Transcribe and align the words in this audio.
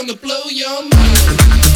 wanna 0.00 0.14
blow 0.14 0.44
your 0.48 0.82
mind. 0.88 1.69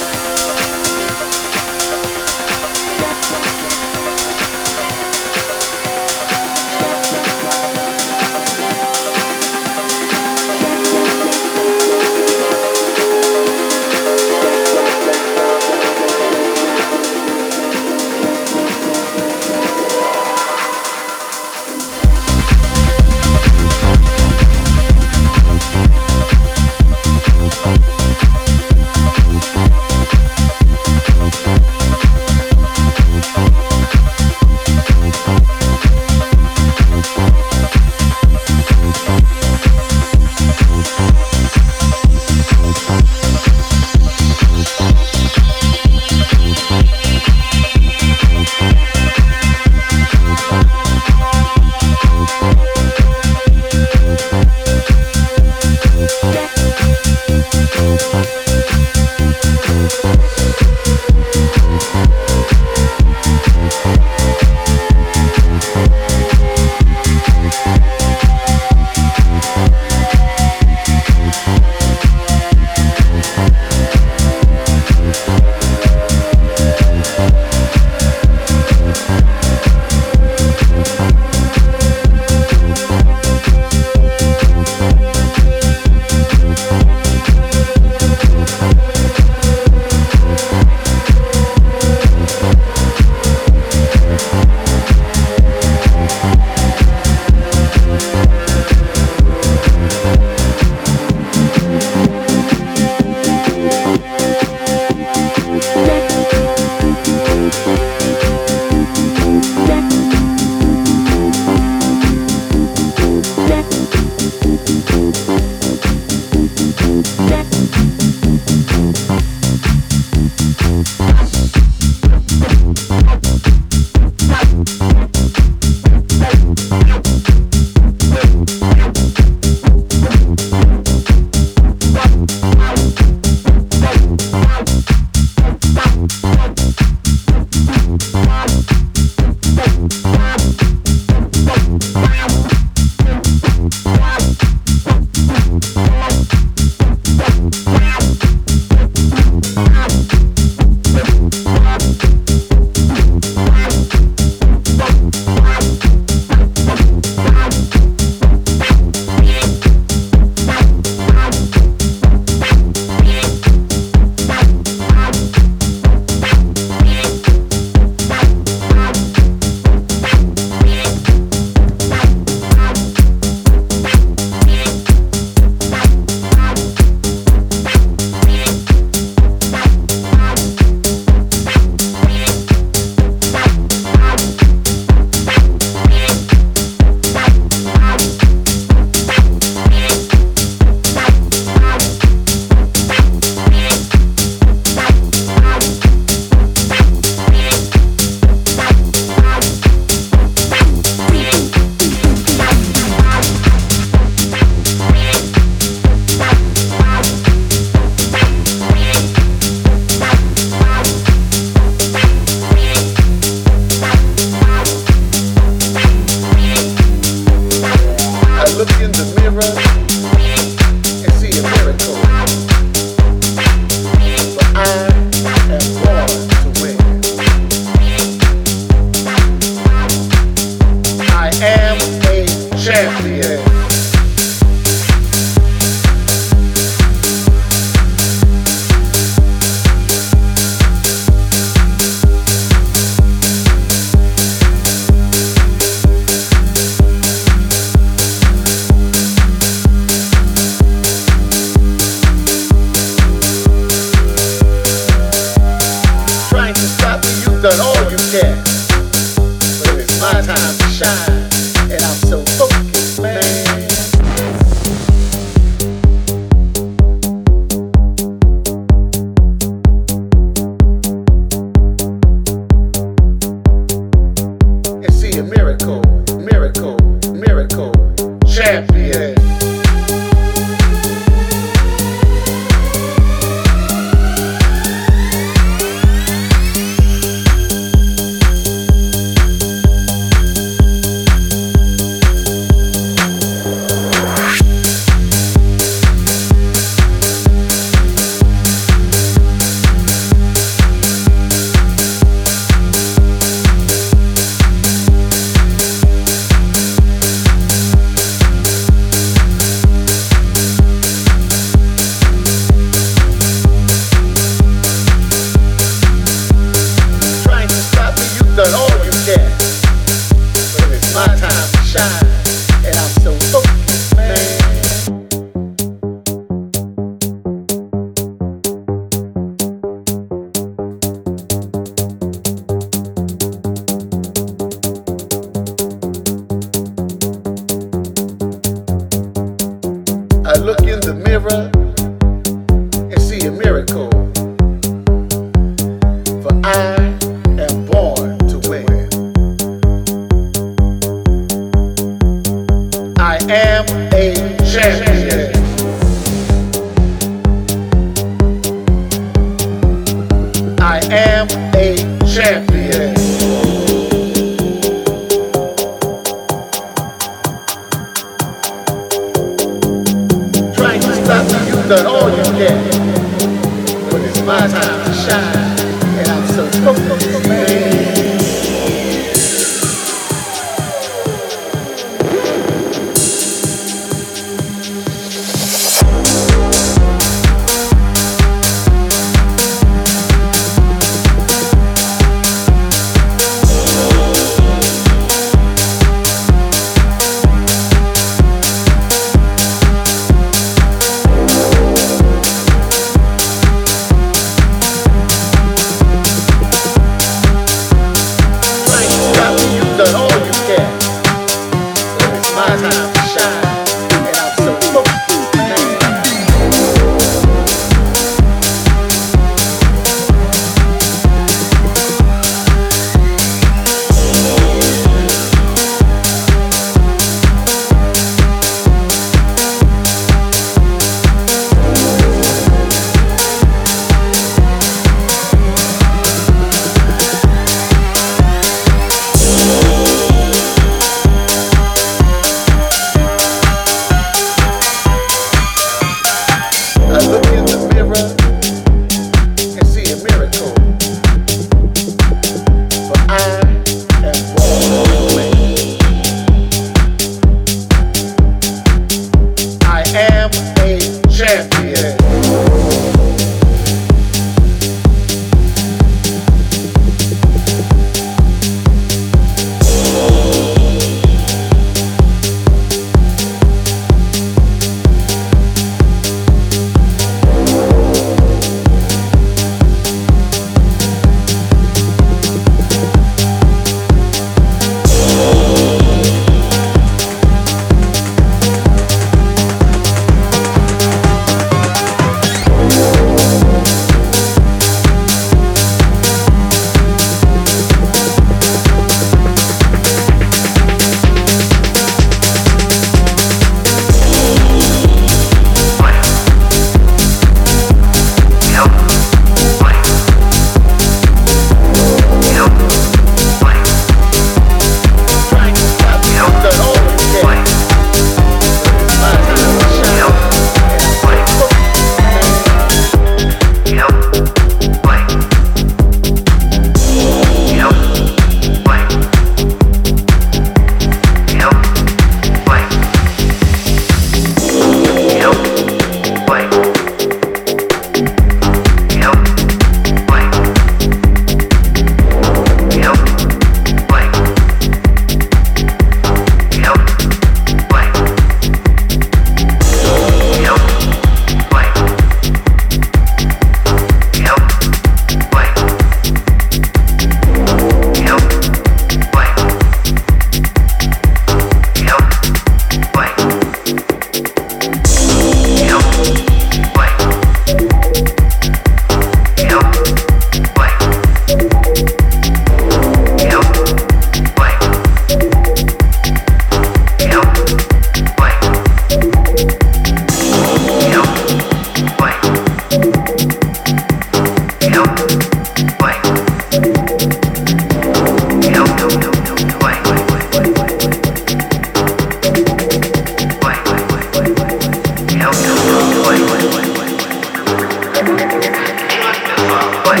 way. 599.88 600.00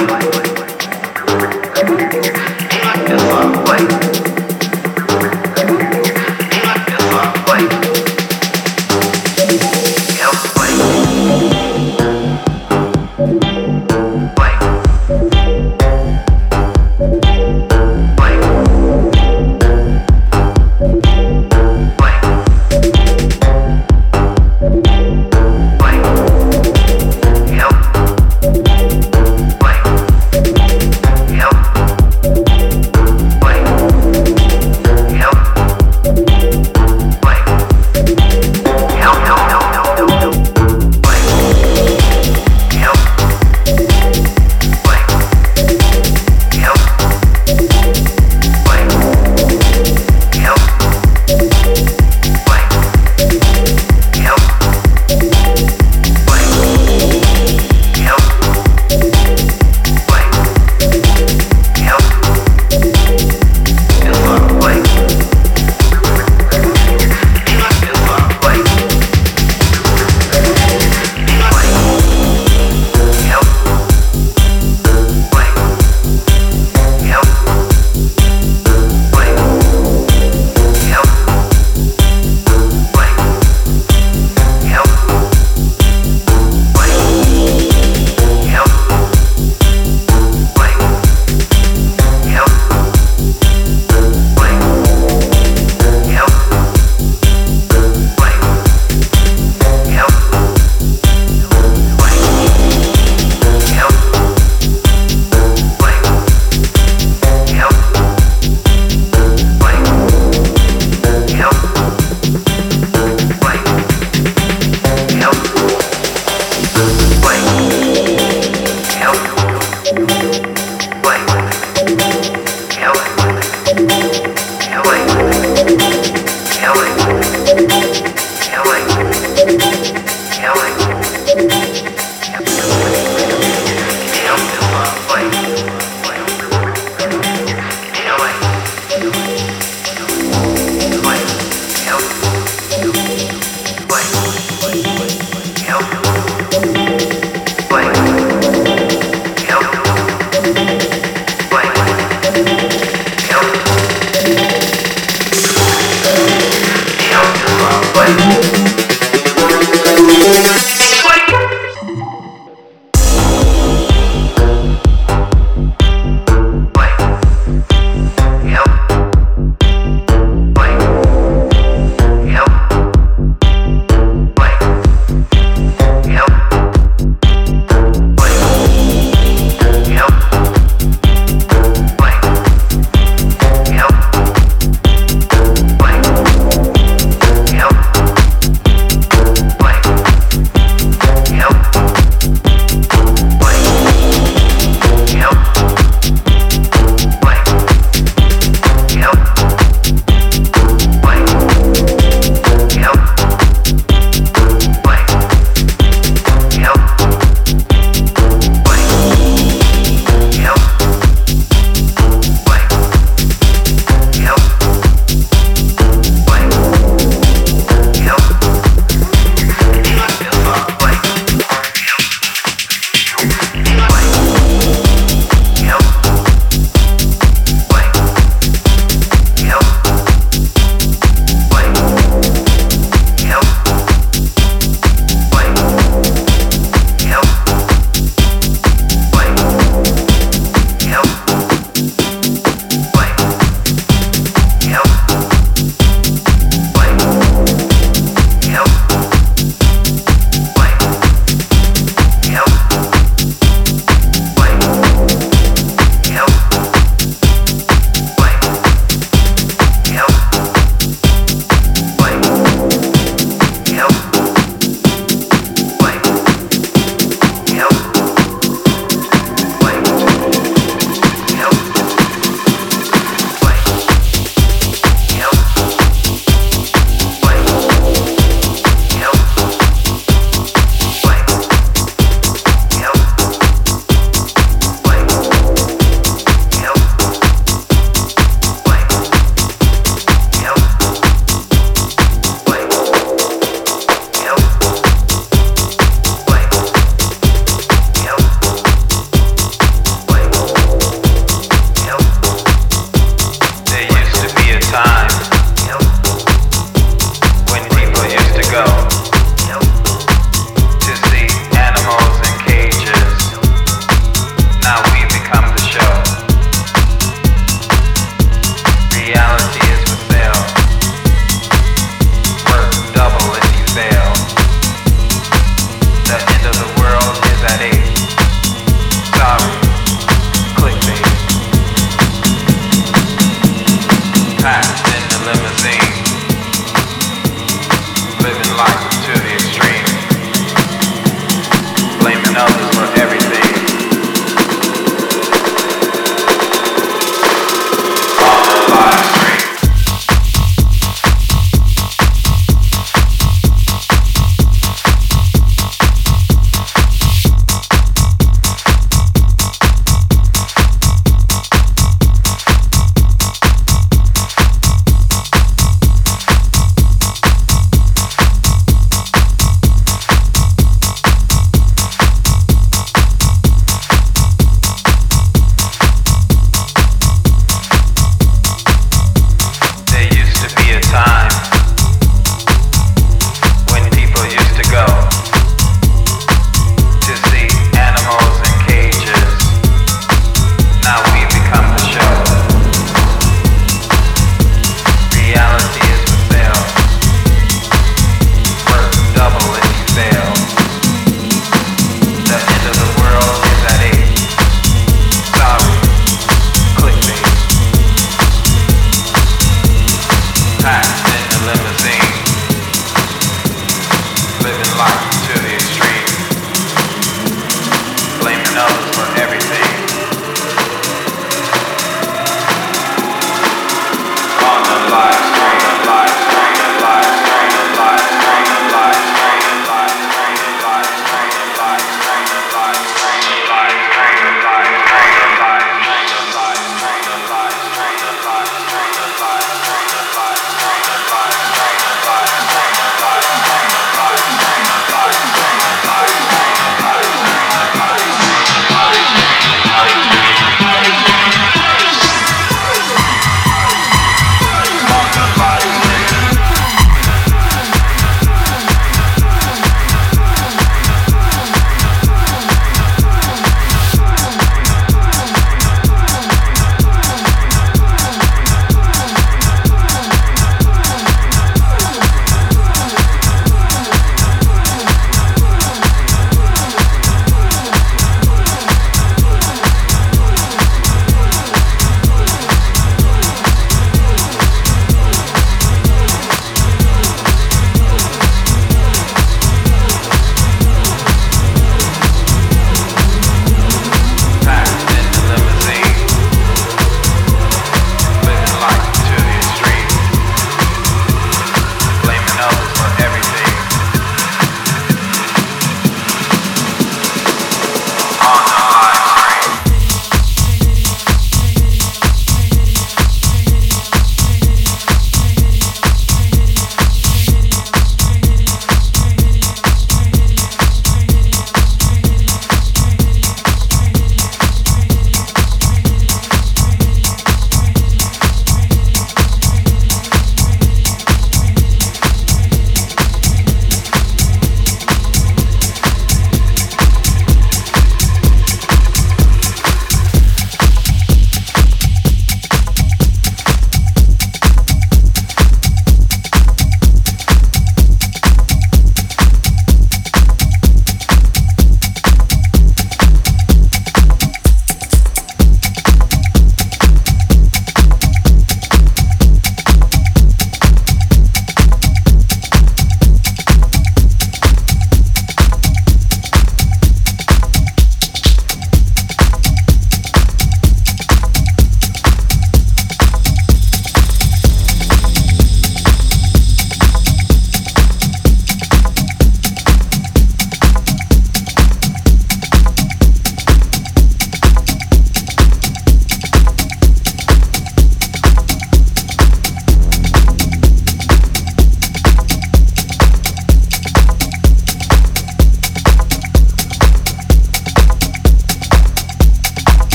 Ain't 2.70 2.84
like 2.84 3.06
this 3.08 3.22
long 3.32 3.64
way. 3.64 4.17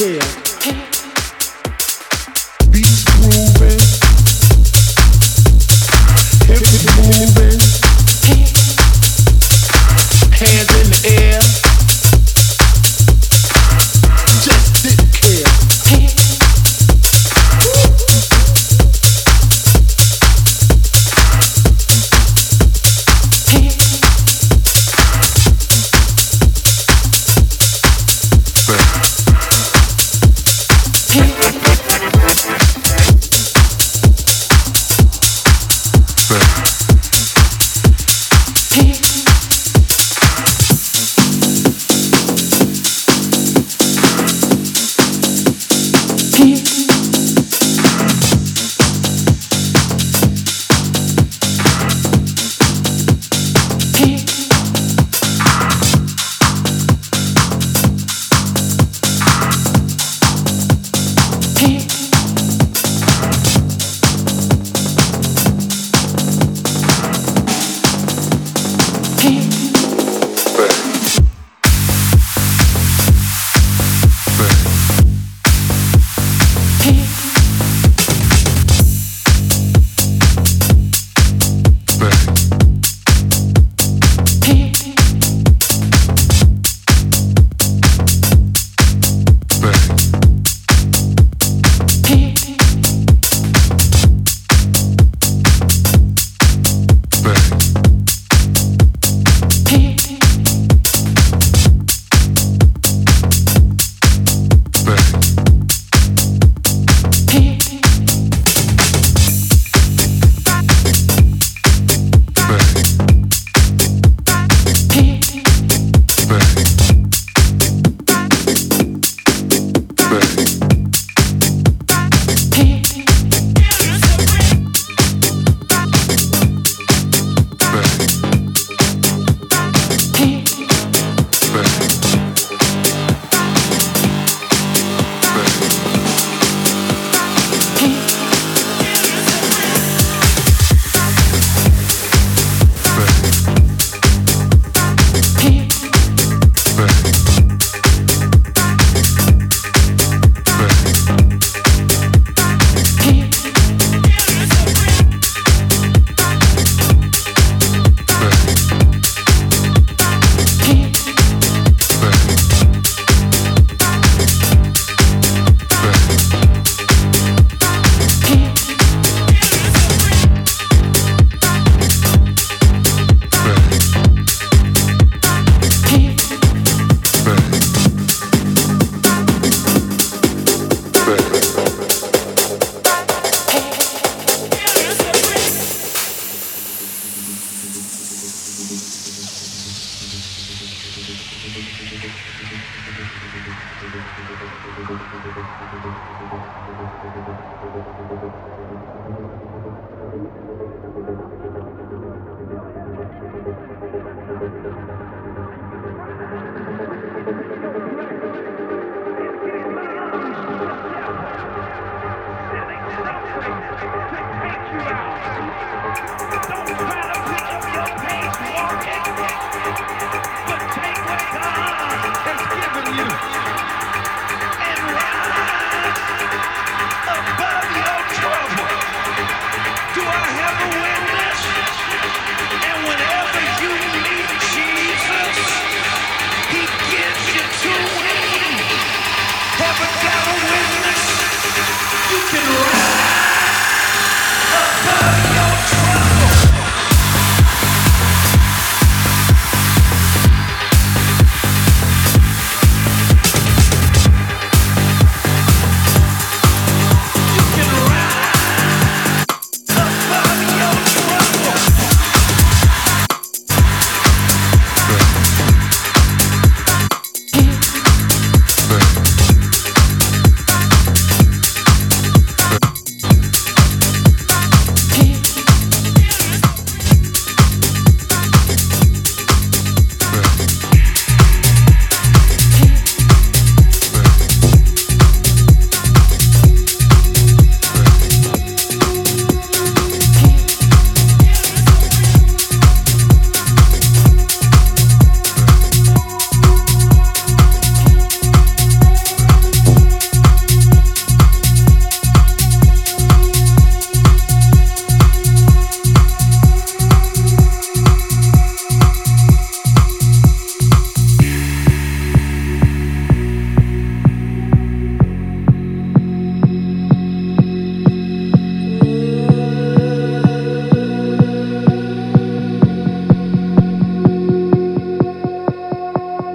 Yeah. 0.00 0.39